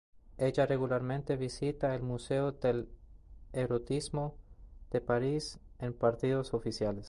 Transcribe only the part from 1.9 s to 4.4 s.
el Museo del Erotismo